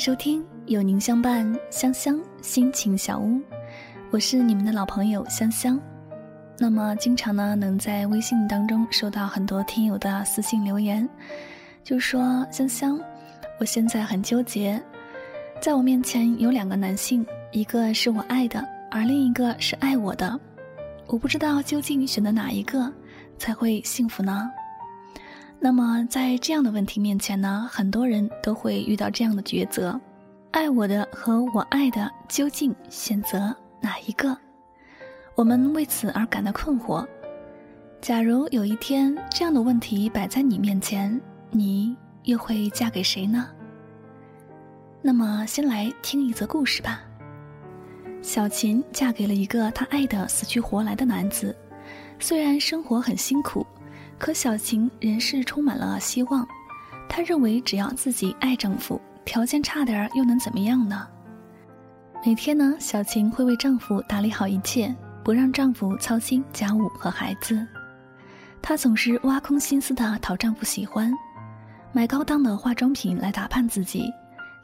[0.00, 3.38] 收听有您相伴，香香心情小屋，
[4.10, 5.78] 我是你们的老朋友香香。
[6.58, 11.06] 那么经常呢，能在微信当中收到很多听友的私信留言，
[11.84, 12.98] 就说香香，
[13.58, 14.82] 我现在很纠结，
[15.60, 17.22] 在我面前有两个男性，
[17.52, 20.40] 一个是我爱的，而另一个是爱我的，
[21.08, 22.90] 我不知道究竟选择哪一个
[23.36, 24.50] 才会幸福呢？
[25.62, 30.00] 那么，在这样的问题面前呢，很多人都会遇到这样的抉择：
[30.52, 34.34] 爱我的和我爱的，究竟选择哪一个？
[35.34, 37.06] 我们为此而感到困惑。
[38.00, 43.46] 假如有一天这样的问题摆在你面前，你又会嫁给谁呢？
[45.02, 47.02] 那么，先来听一则故事吧。
[48.22, 51.54] 小琴嫁给了一个她爱的死去活来的男子，
[52.18, 53.66] 虽然生活很辛苦。
[54.20, 56.46] 可小晴仍是充满了希望，
[57.08, 61.08] 她认为只要自己爱丈夫，条件差点儿又能怎么样呢？
[62.22, 67.66] 每天呢，小晴会为丈夫打理好一切，不让丈夫操心家务和孩子。
[68.60, 71.10] 她总是挖空心思的讨丈夫喜欢，
[71.90, 74.12] 买高档的化妆品来打扮自己，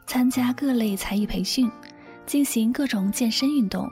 [0.05, 1.67] 参加各类才艺培训，
[2.27, 3.89] 进行各种健身运动，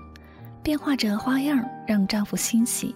[0.62, 2.95] 变化着花样让丈夫欣喜。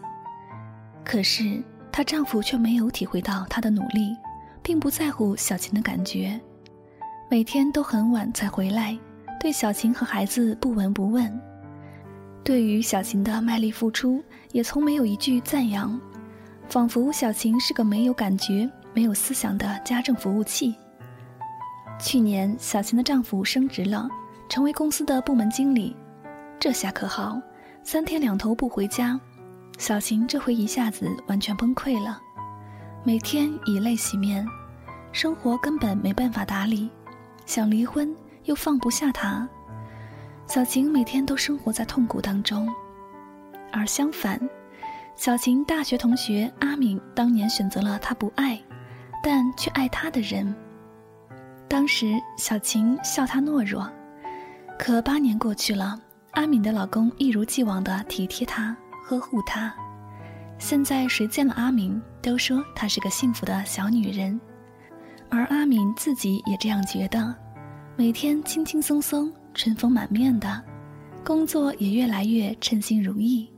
[1.04, 1.64] 可是。
[1.92, 4.16] 她丈夫却没有体会到她的努力，
[4.62, 6.40] 并不在乎小琴的感觉，
[7.30, 8.98] 每天都很晚才回来，
[9.40, 11.40] 对小琴和孩子不闻不问，
[12.44, 16.00] 对于小琴的卖力付出也从没有一句赞扬，
[16.68, 20.76] 仿佛小琴是个没有感觉、没有思想的家政服务器。
[22.00, 24.08] 去年，小琴的丈夫升职了，
[24.48, 25.96] 成为公司的部门经理，
[26.60, 27.42] 这下可好，
[27.84, 29.20] 三天两头不回家。
[29.80, 32.22] 小琴这回一下子完全崩溃了，
[33.02, 34.46] 每天以泪洗面，
[35.14, 36.90] 生活根本没办法打理，
[37.46, 38.14] 想离婚
[38.44, 39.48] 又放不下他。
[40.48, 42.68] 小琴每天都生活在痛苦当中，
[43.72, 44.38] 而相反，
[45.16, 48.62] 小琴大学同学阿敏当年选择了他不爱，
[49.24, 50.54] 但却爱他的人。
[51.70, 53.90] 当时小琴笑他懦弱，
[54.78, 55.98] 可八年过去了，
[56.32, 58.76] 阿敏的老公一如既往的体贴她。
[59.10, 59.74] 呵护她，
[60.60, 64.40] 现在谁见了阿明都说她是个幸福的小女人，
[65.32, 67.34] 而阿明自己也这样觉得，
[67.96, 70.64] 每天轻轻松松、春风满面的，
[71.26, 73.52] 工作也越来越称心如意。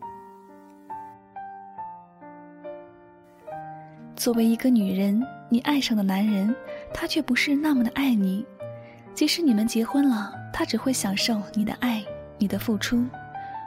[4.16, 6.56] 作为一个女人，你爱上的男人，
[6.94, 8.46] 他却不是那么的爱你，
[9.14, 12.02] 即使你们结婚了，他只会享受你的爱，
[12.38, 13.06] 你的付出。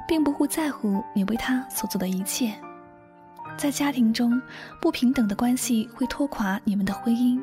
[0.07, 2.53] 并不会在乎你为他所做的一切，
[3.57, 4.41] 在家庭中，
[4.81, 7.41] 不平等的关系会拖垮你们的婚姻。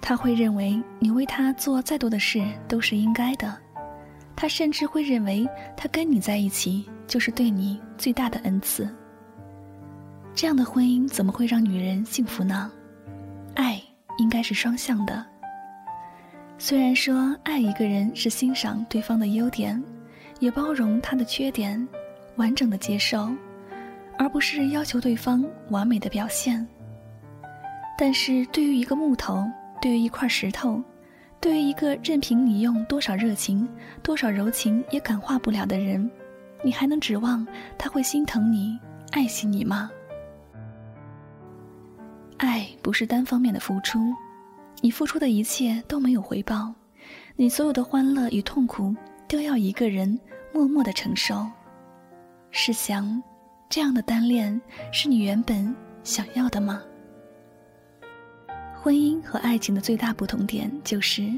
[0.00, 3.56] 他会认为你为他做再多的事都是应该的，
[4.34, 5.46] 他甚至会认为
[5.76, 8.88] 他跟你在一起就是对你最大的恩赐。
[10.34, 12.70] 这样的婚姻怎么会让女人幸福呢？
[13.54, 13.82] 爱
[14.18, 15.26] 应该是双向的。
[16.56, 19.82] 虽然说爱一个人是欣赏对方的优点。
[20.40, 21.86] 也包容他的缺点，
[22.36, 23.30] 完整的接受，
[24.18, 26.66] 而不是要求对方完美的表现。
[27.96, 29.44] 但是对于一个木头，
[29.80, 30.82] 对于一块石头，
[31.40, 33.68] 对于一个任凭你用多少热情、
[34.02, 36.10] 多少柔情也感化不了的人，
[36.64, 37.46] 你还能指望
[37.78, 38.78] 他会心疼你、
[39.12, 39.90] 爱惜你吗？
[42.38, 43.98] 爱不是单方面的付出，
[44.80, 46.72] 你付出的一切都没有回报，
[47.36, 48.94] 你所有的欢乐与痛苦。
[49.30, 50.18] 都要一个人
[50.52, 51.46] 默默的承受。
[52.50, 53.22] 试想，
[53.68, 54.60] 这样的单恋
[54.92, 56.82] 是你原本想要的吗？
[58.82, 61.30] 婚姻和爱情的最大不同点就是，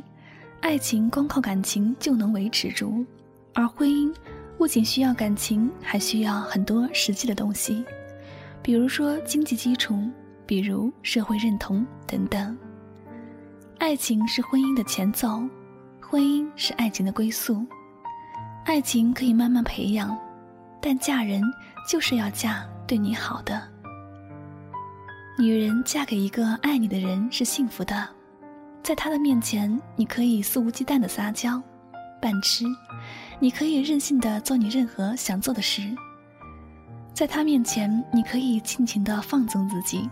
[0.63, 3.05] 爱情光靠感情就能维持住，
[3.53, 4.11] 而婚姻
[4.57, 7.85] 不仅需要感情，还需要很多实际的东西，
[8.63, 9.99] 比如说经济基础，
[10.47, 12.56] 比如社会认同等等。
[13.77, 15.43] 爱情是婚姻的前奏，
[16.00, 17.62] 婚姻是爱情的归宿。
[18.64, 20.17] 爱情可以慢慢培养，
[20.81, 21.43] 但嫁人
[21.88, 23.61] 就是要嫁对你好的。
[25.37, 28.09] 女人嫁给一个爱你的人是幸福的，
[28.82, 31.61] 在他的面前，你可以肆无忌惮的撒娇、
[32.20, 32.64] 扮吃，
[33.41, 35.82] 你可以任性的做你任何想做的事。
[37.12, 40.09] 在他面前，你可以尽情的放纵自己，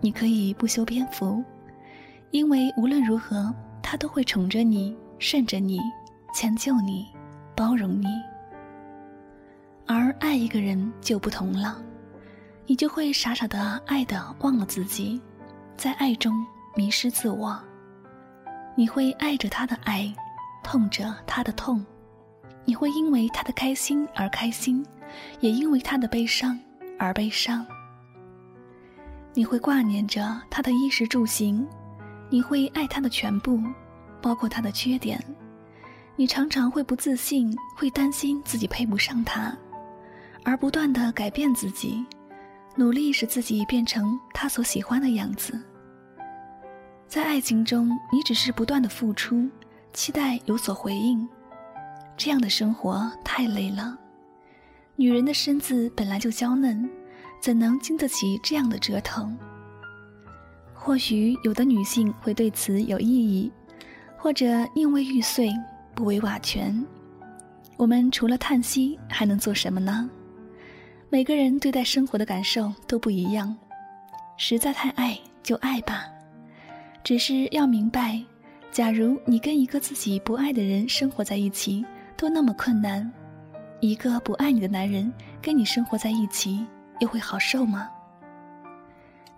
[0.00, 1.42] 你可以不修边幅，
[2.32, 5.78] 因为无论如何，他都会宠着你、顺着你、
[6.34, 7.06] 迁就你。
[7.54, 8.06] 包容你，
[9.86, 11.80] 而爱一个人就不同了，
[12.66, 15.20] 你就会傻傻的爱的忘了自己，
[15.76, 16.34] 在爱中
[16.74, 17.58] 迷失自我。
[18.76, 20.12] 你会爱着他的爱，
[20.64, 21.84] 痛着他的痛，
[22.64, 24.84] 你会因为他的开心而开心，
[25.38, 26.58] 也因为他的悲伤
[26.98, 27.64] 而悲伤。
[29.32, 31.64] 你会挂念着他的衣食住行，
[32.30, 33.60] 你会爱他的全部，
[34.20, 35.22] 包括他的缺点。
[36.16, 39.52] 你常常会不自信，会担心自己配不上他，
[40.44, 42.04] 而不断的改变自己，
[42.76, 45.60] 努力使自己变成他所喜欢的样子。
[47.08, 49.48] 在爱情中，你只是不断的付出，
[49.92, 51.28] 期待有所回应，
[52.16, 53.98] 这样的生活太累了。
[54.94, 56.88] 女人的身子本来就娇嫩，
[57.40, 59.36] 怎能经得起这样的折腾？
[60.72, 63.50] 或许有的女性会对此有异议，
[64.16, 64.46] 或者
[64.76, 65.50] 宁为玉碎
[65.94, 66.84] 不为瓦全。
[67.76, 70.08] 我们除了叹息还能做什么呢？
[71.10, 73.56] 每个人对待生活的感受都不一样，
[74.36, 76.06] 实在太爱就爱吧。
[77.02, 78.20] 只是要明白，
[78.72, 81.84] 假如你跟一个自己不爱的人生活在一起
[82.16, 83.08] 都那么困难，
[83.80, 85.12] 一个不爱你的男人
[85.42, 86.66] 跟你生活在一起
[87.00, 87.90] 又会好受吗？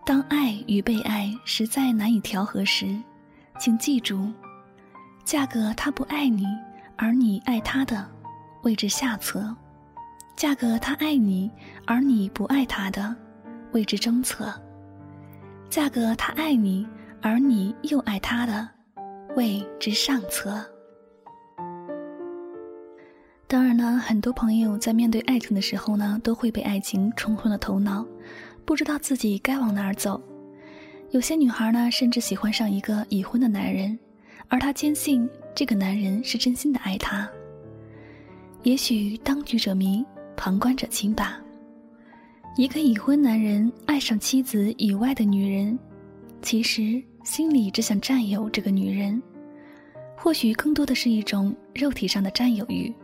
[0.04, 2.86] 当爱与被爱实在难以调和时，
[3.58, 4.30] 请记住，
[5.26, 6.46] 嫁个他不爱你
[6.96, 8.08] 而你爱他的，
[8.62, 9.40] 位置下策；
[10.36, 11.50] 嫁个他爱你
[11.84, 13.12] 而你不爱他的，
[13.72, 14.46] 位置中策；
[15.68, 16.86] 嫁个他爱你。
[17.22, 18.68] 而你又爱他的，
[19.34, 20.64] 位之上策。
[23.48, 28.06] 当然呢，很多朋友在面对爱情的时候呢，都会被爱情冲昏了头脑，
[28.64, 30.22] 不知道自己该往哪儿走。
[31.10, 33.98] 有些女孩呢，甚至喜欢上一个已婚的男人，
[34.48, 37.28] 而她坚信这个男人是真心的爱她。
[38.62, 40.04] 也许当局者迷，
[40.36, 41.40] 旁观者清吧。
[42.56, 45.78] 一个已婚男人爱上妻子以外的女人，
[46.42, 47.02] 其实。
[47.24, 49.20] 心里只想占有这个女人，
[50.16, 52.94] 或许更多的是一种肉体上的占有欲。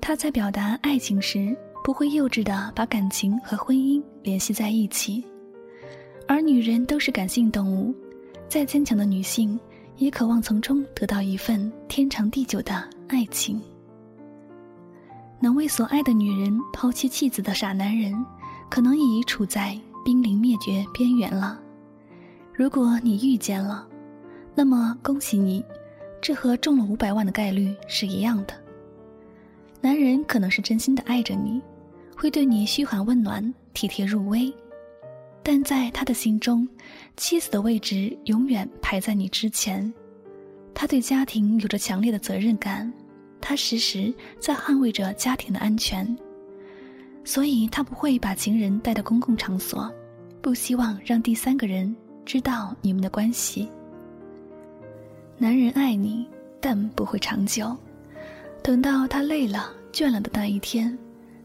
[0.00, 5.22] 他在表达爱情时，不会幼稚的把感情和婚姻联系在一起。
[6.26, 7.94] 而女人都是感性动物，
[8.48, 9.56] 再坚强的女性
[10.02, 13.60] 也渴望从中得到一份天长地久的爱情。
[15.38, 18.12] 能为所爱的女人抛弃妻子的傻男人，
[18.68, 21.60] 可能已处在濒临灭绝边缘了。
[22.52, 23.86] 如果你遇见了，
[24.54, 25.64] 那么恭喜你，
[26.20, 28.54] 这和中了五百万的概率是一样的。
[29.80, 31.60] 男人可能是真心的爱着你，
[32.16, 34.52] 会对你嘘寒问暖、体贴入微，
[35.42, 36.68] 但在他的心中，
[37.16, 39.92] 妻子的位置永远排在你之前。
[40.74, 42.90] 他对家庭有着强烈的责任感，
[43.40, 46.16] 他时时在捍卫着家庭的安全，
[47.24, 49.92] 所以他不会把情人带到公共场所，
[50.40, 51.94] 不希望让第三个人。
[52.24, 53.68] 知道你们的关系。
[55.38, 56.24] 男人爱你，
[56.60, 57.76] 但不会长久。
[58.62, 60.96] 等到他累了、倦了的那一天，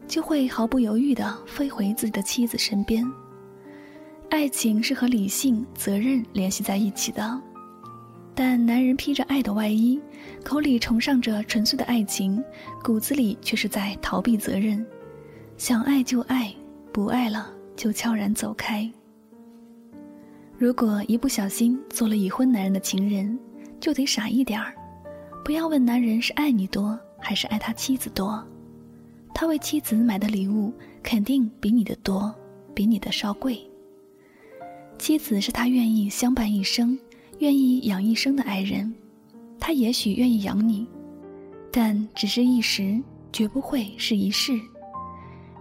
[0.06, 3.04] 就会毫不犹豫地飞回自己的妻子身边。
[4.30, 7.40] 爱情是和理性、责任联系在一起的，
[8.34, 9.98] 但男人披着爱的外衣，
[10.44, 12.42] 口里崇尚着纯粹的爱情，
[12.84, 14.84] 骨子里却是在逃避责任。
[15.56, 16.54] 想爱就爱，
[16.92, 18.88] 不爱了就悄然走开。
[20.58, 23.38] 如果一不小心做了已婚男人的情人，
[23.80, 24.74] 就得傻一点儿，
[25.42, 28.46] 不要问男人是爱你多还是爱他妻子多，
[29.34, 30.70] 他为妻子买的礼物
[31.02, 32.32] 肯定比你的多，
[32.74, 33.58] 比你的稍贵。
[34.98, 36.98] 妻子是他愿意相伴一生、
[37.38, 38.92] 愿意养一生的爱人，
[39.58, 40.86] 他也许愿意养你，
[41.70, 43.00] 但只是一时，
[43.32, 44.60] 绝不会是一世。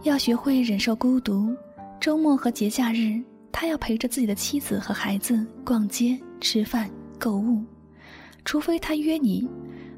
[0.03, 1.55] 要学会忍受孤独，
[1.99, 3.21] 周末和节假日。
[3.49, 7.63] 他要陪着自己的妻子和孩子逛街、吃饭、购物，
[8.45, 9.49] 除非他约你，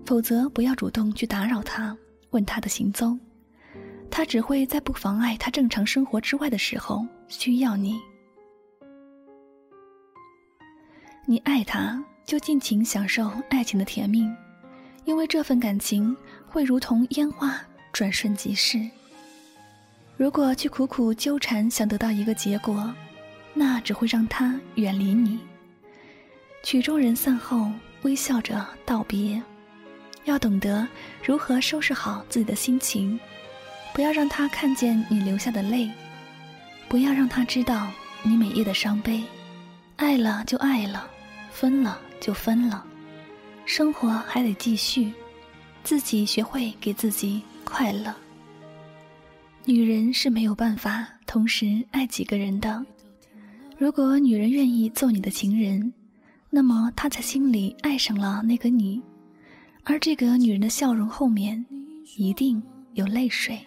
[0.05, 1.97] 否则不要主动去打扰他，
[2.29, 3.19] 问他的行踪。
[4.09, 7.99] 他只会在不妨碍他正常生活之外的时候需要你。
[11.29, 14.27] 你爱他，就尽情享受爱情的甜蜜，
[15.05, 16.17] 因为这份感情
[16.47, 17.61] 会如同烟花，
[17.93, 18.83] 转瞬即逝。
[20.17, 22.91] 如果去苦苦纠缠，想得到一个结果。
[23.53, 25.37] 那只会让他远离你。
[26.63, 27.71] 曲终人散后，
[28.01, 29.39] 微笑着道别，
[30.23, 30.87] 要懂得
[31.23, 33.19] 如何收拾好自己的心情，
[33.93, 35.91] 不要让他看见你流下的泪，
[36.87, 37.87] 不要让他知道
[38.23, 39.23] 你每夜的伤悲。
[39.95, 41.07] 爱了就爱了，
[41.59, 42.85] 分了就分了，
[43.65, 45.11] 生活还得继续，
[45.83, 48.15] 自己学会给自己快乐。
[49.65, 52.81] 女人是没有办法同时爱几个人的。
[53.77, 55.91] 如果女人愿意做你的情人，
[56.49, 59.01] 那么她在心里爱上了那个你；
[59.83, 61.65] 而这个女人的笑容后面，
[62.15, 62.63] 一定
[62.93, 63.59] 有泪水。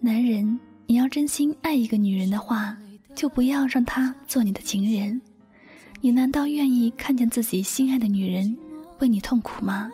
[0.00, 2.76] 男人，你要真心爱一个女人的话，
[3.14, 5.18] 就不要让她做你的情人。
[6.00, 8.56] 你难道愿意看见自己心爱的女人
[8.98, 9.90] 为你痛苦吗？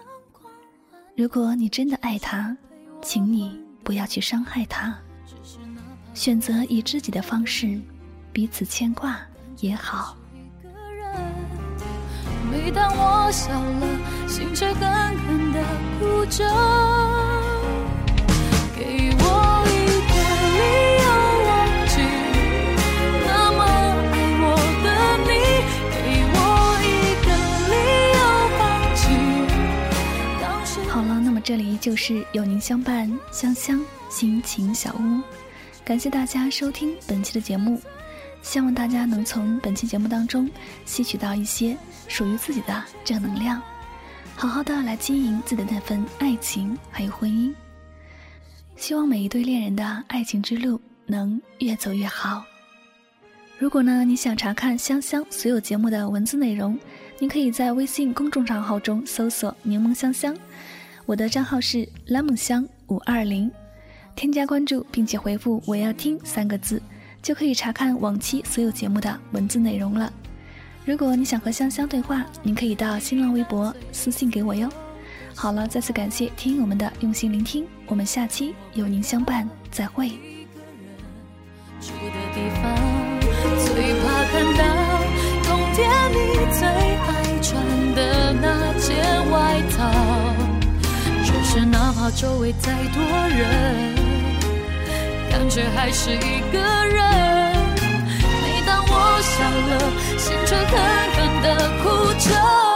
[1.17, 2.57] 如果你真的爱她，
[3.01, 4.95] 请你不要去伤害她，
[6.15, 7.81] 选择以知己的方式
[8.33, 9.21] 彼此牵挂
[9.61, 10.17] 也好。
[12.51, 15.63] 每当我笑了，心却狠狠地
[15.99, 17.40] 哭着。
[31.51, 35.21] 这里就是有您相伴，香香心情小屋。
[35.85, 37.83] 感谢大家收听本期的节目，
[38.41, 40.49] 希望大家能从本期节目当中
[40.85, 41.77] 吸取到一些
[42.07, 43.61] 属于自己的正能量，
[44.37, 47.53] 好好的来经营自己的那份爱情还有婚姻。
[48.77, 52.45] 希望每一对恋人的爱情之路能越走越好。
[53.59, 56.79] 如果呢你想查看香香所有节目的文字内容，
[57.19, 60.39] 您可以在微信公众账号中搜索“柠檬香香”。
[61.11, 63.51] 我的账号是拉姆香五二零，
[64.15, 66.81] 添加关注并且回复“我要听”三个字，
[67.21, 70.13] 就可以查看往期所有节目的文字内容了。
[70.85, 74.69] 如果你想和香香对话，您可以到新浪微博私信给我哟。
[75.35, 80.11] 好了，再次感谢听友们的用心聆听，我们下期有您相伴，再会。
[81.81, 82.79] 住的地方，
[83.67, 84.63] 最怕看到
[85.43, 85.91] 冬天
[92.01, 93.95] 怕周围再多人，
[95.31, 96.97] 感觉还是一个人。
[98.41, 99.73] 每当我笑了，
[100.17, 100.73] 心却狠
[101.13, 101.47] 狠的
[101.83, 101.85] 哭
[102.19, 102.70] 着。